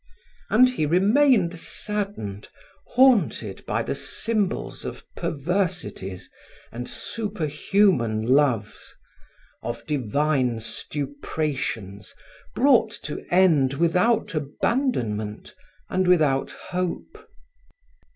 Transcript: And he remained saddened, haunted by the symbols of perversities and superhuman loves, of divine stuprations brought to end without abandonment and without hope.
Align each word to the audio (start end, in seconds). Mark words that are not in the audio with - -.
And 0.49 0.67
he 0.67 0.87
remained 0.87 1.53
saddened, 1.59 2.49
haunted 2.87 3.63
by 3.67 3.83
the 3.83 3.93
symbols 3.93 4.83
of 4.83 5.05
perversities 5.15 6.27
and 6.71 6.89
superhuman 6.89 8.23
loves, 8.23 8.95
of 9.61 9.85
divine 9.85 10.59
stuprations 10.59 12.15
brought 12.55 12.89
to 13.03 13.23
end 13.31 13.73
without 13.75 14.33
abandonment 14.33 15.53
and 15.87 16.07
without 16.07 16.49
hope. 16.49 17.29